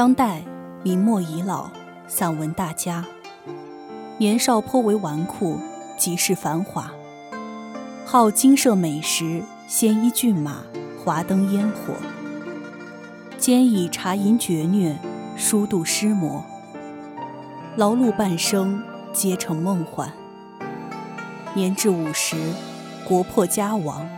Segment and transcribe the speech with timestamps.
[0.00, 0.40] 张岱，
[0.82, 1.68] 明末遗老，
[2.08, 3.04] 散文大家。
[4.16, 5.58] 年少颇为纨绔，
[5.98, 6.90] 极是繁华。
[8.06, 10.62] 好金舍美食，鲜衣骏马，
[11.04, 11.92] 华灯烟火。
[13.36, 14.96] 兼以茶淫绝虐，
[15.36, 16.42] 书度诗魔。
[17.76, 20.10] 劳碌半生，皆成梦幻。
[21.52, 22.38] 年至五十，
[23.06, 24.08] 国破家亡，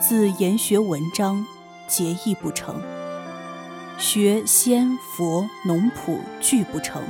[0.00, 1.44] 自研学文章，
[1.88, 2.76] 结义不成。
[3.96, 7.02] 学仙佛农圃俱不成，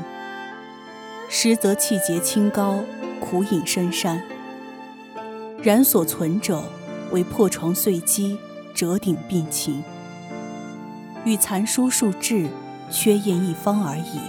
[1.30, 2.84] 实则气节清高，
[3.20, 4.22] 苦隐深山。
[5.62, 6.62] 然所存者，
[7.10, 8.38] 为破床碎机，
[8.74, 9.82] 折顶病情，
[11.24, 12.48] 与残书数志，
[12.90, 14.20] 缺砚一方而已。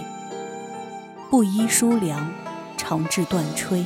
[1.30, 2.32] 不依书粮，
[2.78, 3.84] 长至断炊。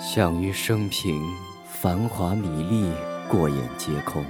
[0.00, 1.22] 项羽生平，
[1.64, 2.90] 繁华米粒，
[3.28, 4.24] 过眼皆空。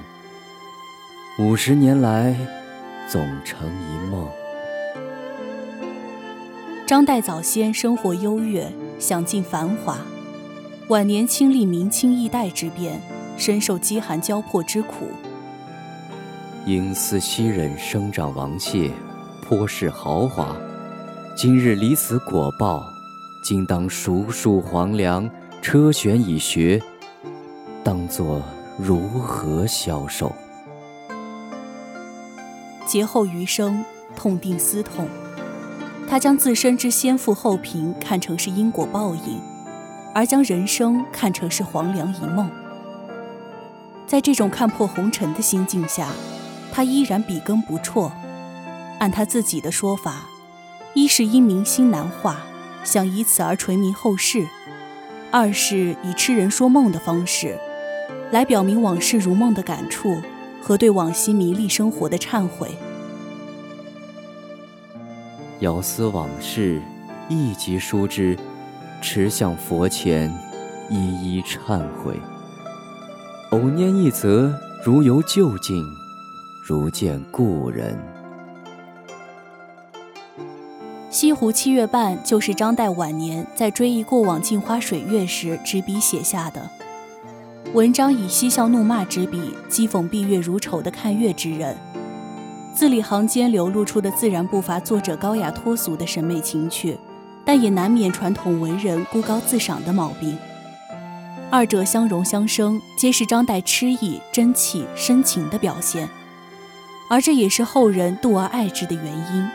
[1.41, 2.37] 五十年来，
[3.09, 4.29] 总成一梦。
[6.87, 9.97] 张岱早先生活优越，享尽繁华，
[10.89, 13.01] 晚年亲历明清易代之变，
[13.39, 15.09] 深受饥寒交迫之苦。
[16.67, 18.91] 因思昔人生长王谢，
[19.43, 20.55] 颇是豪华，
[21.35, 22.85] 今日离此果报，
[23.43, 25.27] 今当熟数黄粱，
[25.63, 26.79] 车悬已学，
[27.83, 28.43] 当作
[28.79, 30.31] 如何消受？
[32.91, 33.85] 劫后余生，
[34.17, 35.07] 痛定思痛，
[36.09, 39.41] 他将自身之先富后贫看成是因果报应，
[40.13, 42.51] 而将人生看成是黄粱一梦。
[44.09, 46.09] 在这种看破红尘的心境下，
[46.73, 48.11] 他依然笔耕不辍。
[48.99, 50.25] 按他自己的说法，
[50.93, 52.39] 一是因明心难画，
[52.83, 54.47] 想以此而垂名后世；
[55.31, 57.57] 二是以痴人说梦的方式，
[58.33, 60.21] 来表明往事如梦的感触。
[60.63, 62.71] 和对往昔迷离生活的忏悔。
[65.61, 66.81] 遥思往事，
[67.29, 68.39] 一即书之，
[69.03, 70.33] 持向佛前，
[70.89, 72.19] 一一忏悔。
[73.51, 74.53] 偶念一则，
[74.85, 75.85] 如游旧境，
[76.65, 77.99] 如见故人。
[81.11, 86.71] 西湖七月半就是张岱晚年在追忆过往镜花水月时执笔写下的。
[87.73, 91.77] 文章以嬉笑怒骂之笔讥讽闭月如仇的看月之人，
[92.75, 96.99] 字里行间流露出的自然不乏作者高雅脱俗的审美情趣，
[97.45, 100.37] 但也难免传统文人孤高自赏的毛病。
[101.49, 106.09] 二者相融相生，皆是张岱痴意、真气、深情的表现，
[107.09, 109.49] 而这也是后人妒而爱之的原因。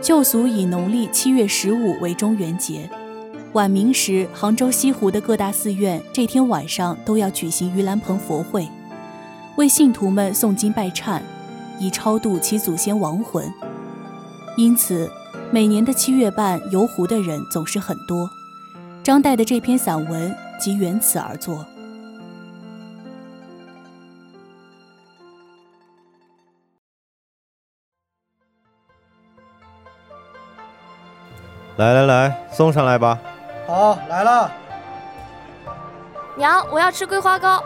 [0.00, 2.88] 旧俗以农历七月十五为中元节。
[3.54, 8.68] 晚明时，杭州西湖的各大寺院这天晚上都要举行盂兰盆佛会，
[9.56, 11.20] 为信徒们诵经拜忏，
[11.80, 13.50] 以超度其祖先亡魂。
[14.56, 15.10] 因此，
[15.50, 18.28] 每年的七月半游湖的人总是很多。
[19.02, 21.64] 张岱的这篇散文即缘此而作。
[31.78, 33.18] 来来来，送上来吧。
[33.68, 34.50] 好，来了。
[36.36, 37.62] 娘，我要吃桂花糕。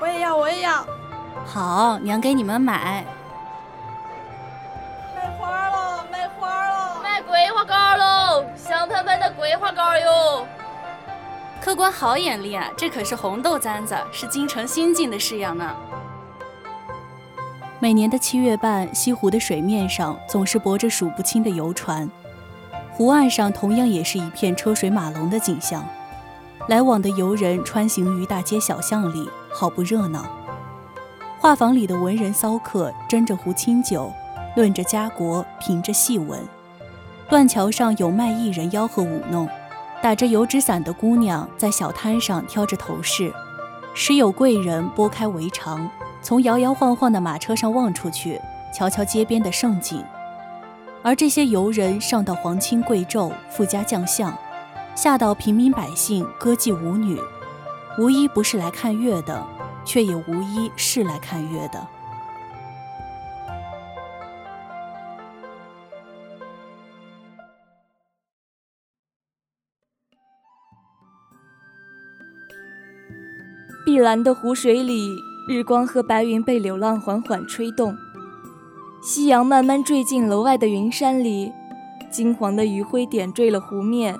[0.00, 0.86] 我也要，我也要。
[1.44, 3.04] 好，娘给你们买。
[5.16, 10.46] 卖花了，卖花了，卖桂花糕喽，香喷喷的桂花糕哟。
[11.60, 15.74] 客官好眼力啊，这可是红豆簪子，是京城新进的式样呢。
[17.80, 22.08] 每年的七月半，西湖的水面上总是泊着数不清的游船，
[23.00, 25.82] 湖岸上同样也是一片车水马龙的景象。
[26.68, 30.26] 来往的游人穿行于大街小巷里，好不热闹。
[31.38, 34.12] 画舫里的文人骚客斟着壶清酒，
[34.54, 36.38] 论着家国，评着戏文。
[37.26, 39.48] 断桥上有卖艺人吆喝舞弄，
[40.02, 43.32] 打着油纸伞的姑娘在小摊上挑着头饰，
[43.94, 48.38] 时有贵人拨开围墙，从摇摇晃晃的马车上望出去，
[48.74, 50.04] 瞧瞧街边的盛景。
[51.02, 54.36] 而这些游人上到皇亲贵胄、富家将相。
[54.94, 57.18] 下到平民百姓、歌妓舞女，
[57.96, 59.46] 无一不是来看月的，
[59.82, 61.86] 却也无一是来看月的。
[73.86, 75.08] 碧蓝的湖水里，
[75.48, 77.96] 日光和白云被柳浪缓缓吹动，
[79.02, 81.50] 夕阳慢慢坠进楼外的云山里，
[82.10, 84.14] 金黄的余晖点缀了湖面。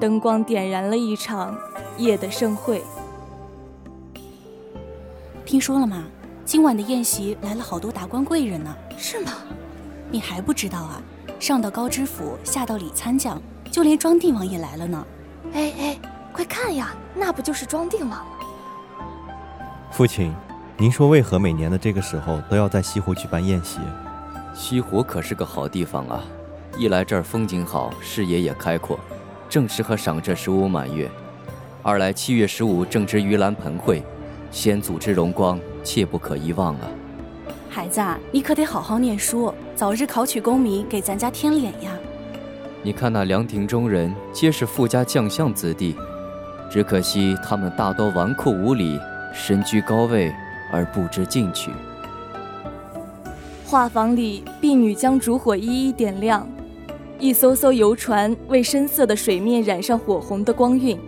[0.00, 1.56] 灯光点燃了一场
[1.96, 2.82] 夜的盛会。
[5.46, 6.02] 听说了吗？
[6.44, 8.74] 今晚的宴席来了好多达官贵人呢。
[8.98, 9.34] 是吗？
[10.10, 11.00] 你还不知道啊？
[11.38, 13.40] 上到高知府，下到李参将，
[13.70, 15.06] 就连庄定王也来了呢。
[15.52, 15.98] 哎哎，
[16.32, 18.24] 快看呀，那不就是庄定王吗？
[19.92, 20.34] 父亲，
[20.82, 23.78] 您说为何每年的这个时候都要在西湖举办宴席？
[24.52, 26.24] 西湖可是个好地方啊！
[26.76, 28.98] 一来这儿风景好，视野也开阔。
[29.48, 31.08] 正适合赏这十五满月，
[31.84, 34.02] 二来七月十五正值盂兰盆会，
[34.50, 36.88] 先祖之荣光切不可遗忘啊！
[37.70, 38.02] 孩子，
[38.32, 41.92] 你可得好好念书，早日考取功名，给咱家添脸呀！
[42.82, 45.94] 你看那凉亭中人，皆是富家将相子弟，
[46.68, 48.98] 只可惜他们大多纨绔无礼，
[49.32, 50.34] 身居高位
[50.72, 51.70] 而不知进取。
[53.64, 56.44] 画舫里，婢女将烛火一一点亮。
[57.18, 60.98] 一艘艘游船为深色的水面染上火红的光晕，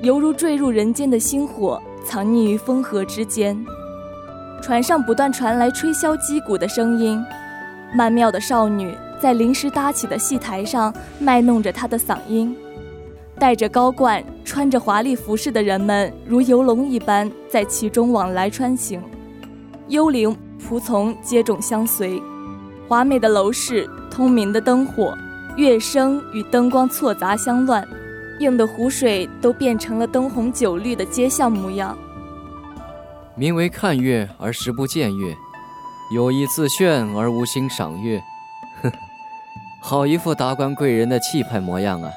[0.00, 3.54] 犹如坠入人间的星火，藏匿于风河之间。
[4.62, 7.22] 船上不断传来吹箫击鼓的声音，
[7.94, 12.56] 曼妙的少女在临时搭起的戏台上卖弄着她的嗓音。
[13.42, 19.02] 戴着高冠、穿着华丽服饰的人们如游龙一般在其中往来穿行，
[19.88, 22.22] 幽灵仆从接踵相随，
[22.86, 25.18] 华美的楼室，通明的灯火。
[25.56, 27.84] 乐声与灯光错杂相乱，
[28.38, 31.98] 映得湖水都变成了灯红酒绿的街巷模样。
[33.34, 35.34] 名为看月而实不见月，
[36.14, 38.22] 有意自炫而无心赏月，
[38.82, 38.96] 呵呵，
[39.80, 42.08] 好一副达官贵人的气派模样啊！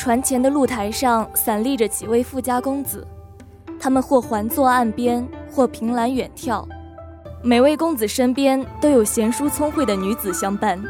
[0.00, 3.06] 船前的露台上散立着几位富家公子，
[3.78, 6.66] 他们或环坐岸边，或凭栏远眺。
[7.42, 10.82] 每位公子身边都有贤淑聪慧的女子相伴，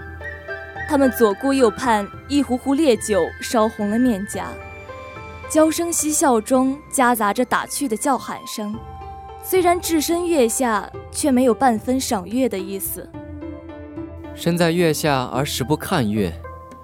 [0.89, 4.47] 他们左顾右盼，一壶壶烈酒烧红了面颊，
[5.49, 8.73] 娇声嬉笑中夹杂着打趣的叫喊声。
[9.43, 13.11] 虽然置身月下，却没有半分赏月的意思。
[14.37, 16.33] 身在月下而实不看月。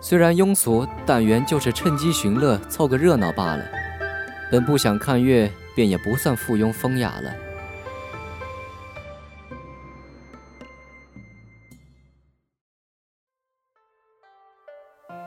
[0.01, 3.65] 虽然庸俗，但原就是趁机寻乐，凑个热闹罢了。
[4.53, 7.35] 本不想看月，便也不算附庸风雅了。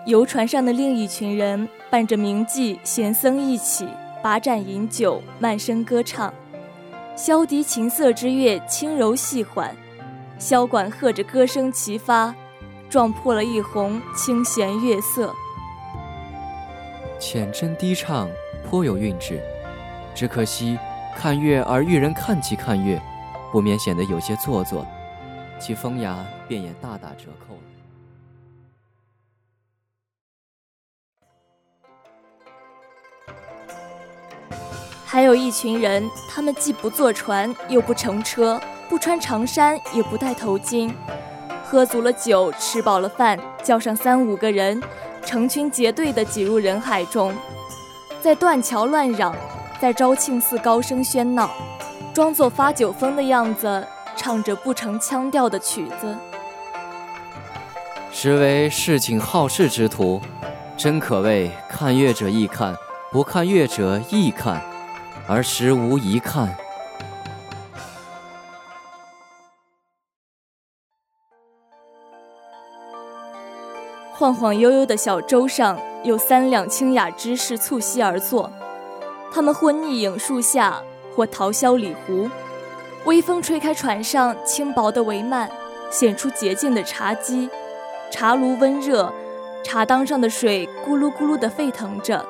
[0.05, 3.87] 游船上的另一群人，伴着名妓、闲僧一起
[4.23, 6.33] 把盏饮酒，慢声歌唱。
[7.17, 9.75] 箫笛琴瑟之乐，轻柔细缓；
[10.39, 12.33] 箫管和着歌声齐发。
[12.89, 15.31] 撞破了一泓清闲月色，
[17.19, 18.27] 浅斟低唱，
[18.67, 19.39] 颇有韵致。
[20.15, 20.77] 只可惜
[21.15, 22.99] 看月而遇人看即看月，
[23.51, 24.83] 不免显得有些做作，
[25.59, 26.17] 其风雅
[26.47, 27.61] 便也大打折扣了。
[35.05, 40.91] 还有一群人，他们既不坐船，又不乘车，不穿长衫，也不戴头巾。
[41.69, 44.81] 喝足了酒，吃饱了饭，叫上三五个人，
[45.23, 47.31] 成群结队地挤入人海中，
[48.19, 49.35] 在断桥乱嚷，
[49.79, 51.47] 在昭庆寺高声喧闹，
[52.11, 56.17] 装作发酒疯的样子，唱着不成腔调的曲子。
[58.11, 60.19] 实为市井好事之徒，
[60.75, 62.75] 真可谓看乐者易看，
[63.11, 64.59] 不看乐者亦看，
[65.27, 66.49] 而实无一看。
[74.19, 78.51] 晃晃悠悠的小舟上有三两清雅之士促膝而坐，
[79.31, 80.83] 他们或逆影树下，
[81.15, 82.29] 或桃萧里湖。
[83.05, 85.47] 微风吹开船上轻薄的帷幔，
[85.89, 87.49] 显出洁净的茶几。
[88.11, 89.09] 茶炉温热，
[89.63, 92.25] 茶缸上的水咕噜咕噜地沸腾着。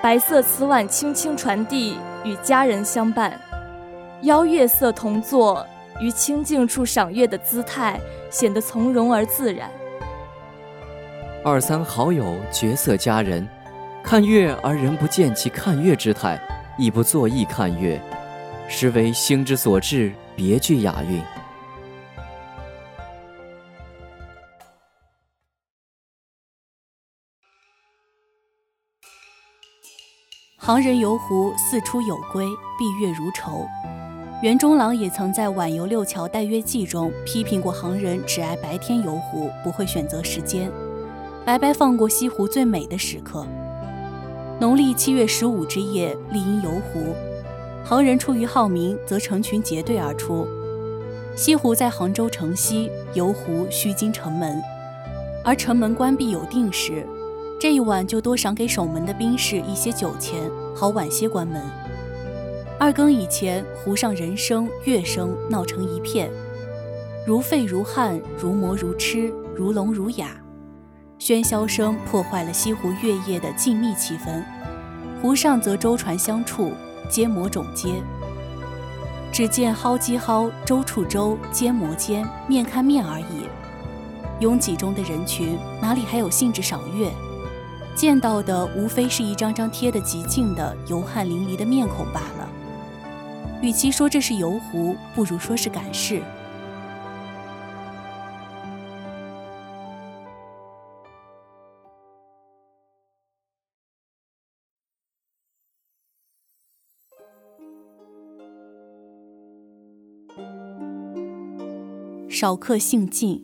[0.00, 3.36] 白色瓷碗轻轻传递，与佳人相伴，
[4.22, 5.66] 邀月色同坐，
[6.00, 7.98] 于清静处赏月的姿态
[8.30, 9.68] 显得从容而自然。
[11.48, 13.48] 二三好友绝色佳人，
[14.02, 16.36] 看月而人不见其看月之态，
[16.76, 18.02] 亦不作意看月，
[18.68, 21.22] 实为兴之所至，别具雅韵。
[30.56, 32.44] 行人游湖四出有归，
[32.76, 33.64] 闭月如愁。
[34.42, 40.68] 袁中郎也曾在《晚游六桥待月记》中批评过行人只爱白天游湖，不会选择时间。
[41.46, 43.46] 白白放过西湖最美的时刻。
[44.58, 47.14] 农历七月十五之夜，丽音游湖，
[47.84, 50.44] 行人出于好名，则成群结队而出。
[51.36, 54.60] 西湖在杭州城西，游湖须经城门，
[55.44, 57.06] 而城门关闭有定时，
[57.60, 61.62] 这一晚就多赏给守门的兵士一些酒钱，好晚些关门。
[62.76, 66.28] 二更以前，湖上人声乐声闹成一片，
[67.24, 70.36] 如沸如汗，如魔如痴，如聋如哑。
[71.18, 74.42] 喧嚣声破坏了西湖月夜的静谧气氛，
[75.20, 76.72] 湖上则舟船相触，
[77.08, 77.88] 皆磨踵接。
[79.32, 83.48] 只见蒿击蒿，舟触舟，肩磨肩，面看面而已。
[84.40, 87.10] 拥挤中的人群哪里还有兴致赏月？
[87.94, 92.48] 见到的无非是一张张贴得极近的油汗淋漓的面孔罢了。
[93.62, 96.20] 与其说这是游湖，不如说是赶市。
[112.38, 113.42] 少客兴尽，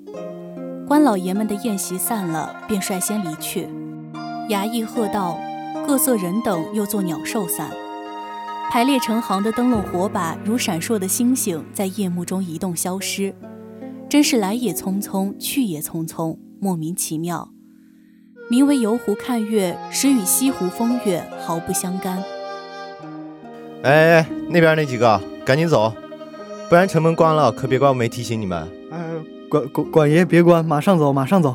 [0.87, 3.67] 官老爷们的宴席散了，便率先离去。
[4.51, 5.41] 衙役喝道
[5.89, 7.71] ：“各色人等又作鸟兽散。”
[8.71, 13.35] 排列成行的灯笼火把如闪烁的星星，在夜幕中移动消失，
[14.11, 17.49] 真是来也匆匆，去也匆匆，莫名其妙。
[18.51, 22.23] 名为游湖看月，实与西湖风月毫不相干。
[23.85, 25.95] 哎哎，那边那几个，赶紧走，
[26.69, 28.82] 不然城门关了，可别怪我没提醒你们。
[29.53, 31.55] 管管管爷别关，马上走，马上走。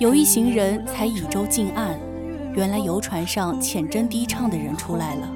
[0.00, 1.94] 有一行人才倚舟近岸，
[2.54, 5.28] 原来游船上浅斟低唱的人出来了，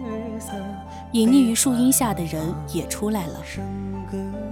[1.12, 2.42] 隐匿于树荫下的人
[2.72, 3.42] 也出来了。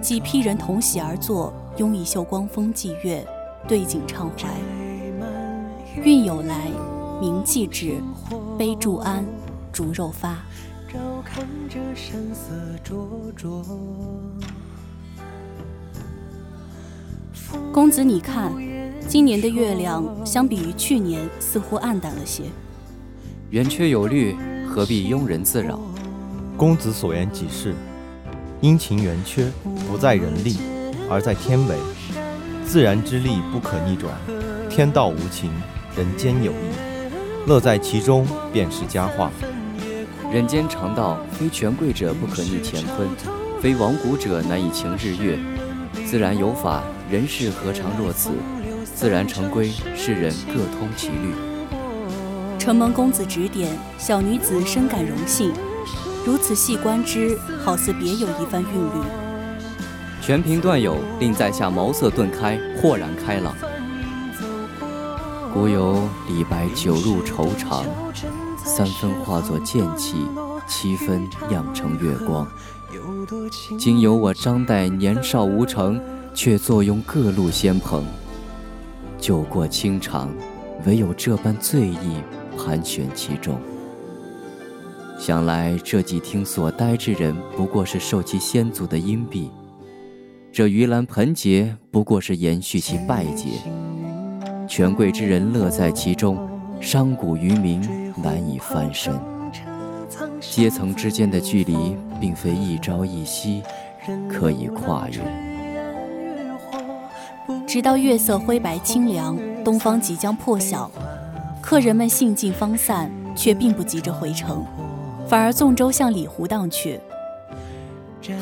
[0.02, 3.26] 几批人同席而坐，拥一袖光风霁月，
[3.66, 4.50] 对景畅怀。
[6.02, 6.69] 韵有来，
[7.19, 7.95] 名既至，
[8.59, 9.25] 杯注安，
[9.73, 10.42] 竹肉发。
[10.92, 12.52] 照看着山色
[12.85, 13.64] 灼灼。
[17.73, 18.52] 公子，你看，
[19.09, 22.44] 今年的月亮相比于去年似乎暗淡了些。
[23.50, 25.78] 圆缺有律，何必庸人自扰？
[26.56, 27.75] 公子所言极是。
[28.61, 29.50] 阴晴圆缺，
[29.88, 30.56] 不在人力，
[31.11, 31.76] 而在天为。
[32.64, 34.14] 自然之力不可逆转，
[34.71, 35.50] 天道无情，
[35.97, 37.47] 人间有意。
[37.47, 39.30] 乐在其中，便是佳话。
[40.32, 43.09] 人间常道，非权贵者不可逆乾坤，
[43.61, 45.38] 非亡古者难以晴日月。
[46.06, 48.30] 自然有法，人世何尝若此？
[49.02, 51.35] 自然成规，世人各通其律。
[52.56, 55.52] 承蒙公子指点，小女子深感荣幸。
[56.25, 59.04] 如此细观之，好似别有一番韵律。
[60.21, 63.56] 全凭段友，令在下茅塞顿开，豁然开朗。
[65.52, 67.85] 古有李白酒入愁肠，
[68.56, 70.14] 三分化作剑气，
[70.68, 72.47] 七分酿成月光。
[73.76, 76.00] 今有我张岱年少无成，
[76.32, 78.04] 却坐拥各路仙朋。
[79.23, 80.35] 酒过清肠，
[80.85, 82.21] 唯有这般醉意
[82.59, 83.57] 盘旋其中。
[85.17, 89.49] 想来这几厅所待之人，不过是受其先祖的荫庇；
[90.50, 93.50] 这盂兰盆节，不过是延续其拜节。
[94.67, 96.37] 权贵之人乐在其中，
[96.81, 97.81] 商贾渔民
[98.17, 99.14] 难以翻身。
[100.41, 103.62] 阶层之间的距离，并非一朝一夕
[104.29, 105.51] 可以跨越。
[107.73, 110.91] 直到月色灰白清凉，东方即将破晓，
[111.62, 114.62] 客人们兴尽方散，却并不急着回城。
[115.26, 117.00] 反而纵舟向里湖荡去，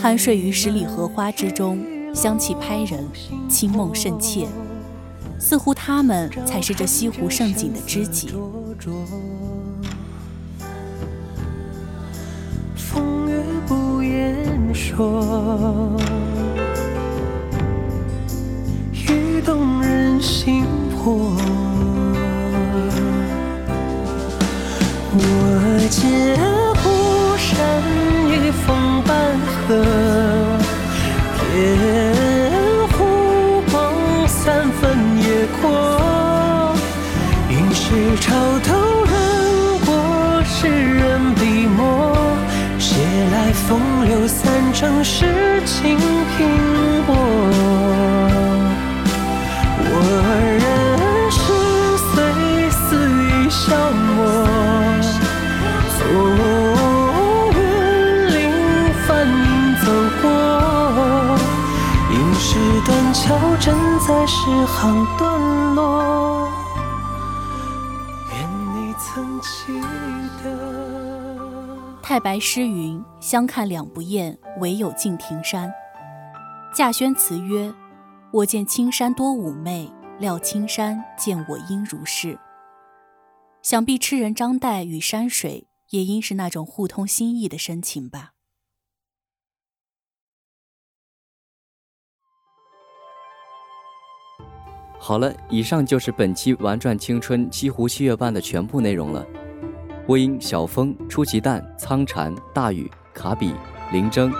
[0.02, 1.78] 酣睡于十里荷花之中，
[2.12, 3.06] 香气拍人，
[3.48, 4.48] 清梦甚切，
[5.38, 8.30] 似乎他们才是这西湖胜景的知己。
[12.74, 15.96] 风月不言说，
[19.50, 21.34] 动人心魄。
[25.12, 26.00] 我见。
[28.66, 29.10] 风半
[29.48, 29.58] 合，
[31.38, 31.48] 天
[32.92, 32.98] 湖
[33.70, 33.74] 光
[34.28, 34.82] 三分
[35.18, 35.24] 野
[35.60, 35.60] 阔，
[37.48, 37.82] 应是
[38.20, 38.28] 潮
[38.60, 38.68] 头
[39.06, 39.10] 轮
[39.86, 39.88] 过
[40.44, 42.14] 世人笔墨，
[42.78, 42.94] 写
[43.32, 43.68] 来风
[44.06, 46.38] 流三成诗情拼
[72.20, 75.72] 白诗云：“相看两不厌，唯有敬亭山。”
[76.74, 77.72] 稼轩词曰
[78.32, 82.38] ：“我见青山多妩媚，料青山见我应如是。”
[83.62, 88.32] 想必痴人张岱与山水，也应是那种互通心意的深情吧。
[94.98, 99.26] 好了，以上就是本期《玩转青春西湖七月半》的全部内容了。
[100.10, 103.54] 播音：小风、出奇蛋、苍蝉、大雨、卡比、
[103.92, 104.32] 林征，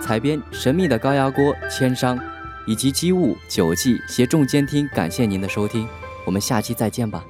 [0.00, 2.18] 采编：神秘的高压锅、千商，
[2.66, 4.84] 以及机务、九记携众监听。
[4.88, 5.86] 感谢您的收听，
[6.26, 7.24] 我们下期再见吧。